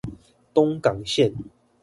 [0.51, 1.31] 東港線